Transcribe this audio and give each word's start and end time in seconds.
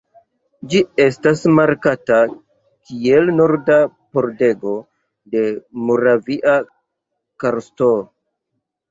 Ĝi 0.73 0.79
estas 1.03 1.41
markata 1.57 2.15
kiel 2.87 3.29
"Norda 3.39 3.75
pordego 4.17 4.71
de 5.35 5.43
Moravia 5.91 6.55
karsto". 7.45 7.91